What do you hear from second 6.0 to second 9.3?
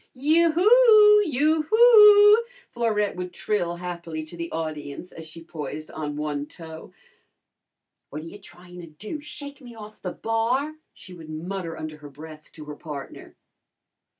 one toe. "What ta you tryin' to do